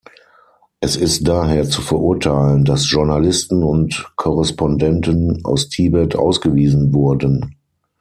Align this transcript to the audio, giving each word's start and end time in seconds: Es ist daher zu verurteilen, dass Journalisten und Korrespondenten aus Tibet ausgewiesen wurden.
Es 0.79 0.95
ist 0.95 1.27
daher 1.27 1.63
zu 1.65 1.79
verurteilen, 1.83 2.65
dass 2.65 2.89
Journalisten 2.89 3.61
und 3.61 4.09
Korrespondenten 4.15 5.45
aus 5.45 5.69
Tibet 5.69 6.15
ausgewiesen 6.15 6.91
wurden. 6.91 7.55